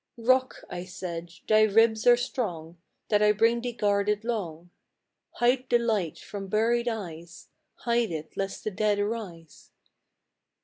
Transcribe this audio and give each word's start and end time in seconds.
"Rock," 0.17 0.63
I 0.67 0.83
said," 0.85 1.31
thy 1.47 1.61
ribs 1.61 2.07
are 2.07 2.17
strong, 2.17 2.77
That 3.09 3.21
I 3.21 3.33
bring 3.33 3.61
thee 3.61 3.71
guard 3.71 4.09
it 4.09 4.23
long; 4.23 4.71
Hide 5.33 5.65
the 5.69 5.77
light 5.77 6.17
from 6.17 6.47
buried 6.47 6.87
eyes— 6.87 7.49
Hide 7.85 8.09
it, 8.09 8.35
lest 8.35 8.63
the 8.63 8.71
dead 8.71 8.97
arise." 8.97 9.69